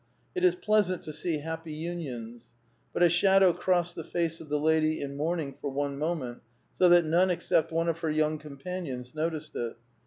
It 0.33 0.43
is 0.43 0.55
pleasant 0.55 1.03
to 1.03 1.13
see 1.13 1.41
happy 1.41 1.73
unions. 1.73 2.47
But 2.91 3.03
a 3.03 3.07
shadow 3.09 3.53
crossed 3.53 3.93
the 3.93 4.03
face 4.03 4.41
of 4.41 4.49
the 4.49 4.59
lady 4.59 4.99
in 4.99 5.15
mourning 5.15 5.53
for 5.61 5.69
one 5.69 5.99
moment, 5.99 6.39
so 6.79 6.89
that 6.89 7.05
none 7.05 7.29
except 7.29 7.71
one 7.71 7.87
of 7.87 7.99
her 7.99 8.09
young 8.09 8.39
companions 8.39 9.13
noticed 9.13 9.55
it. 9.55 9.77